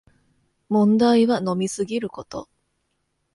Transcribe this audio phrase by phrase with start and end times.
[0.69, 2.49] 問題は飲みすぎること